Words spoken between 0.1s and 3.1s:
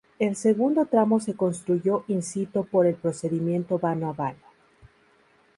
El segundo tramo se construyó in situ por el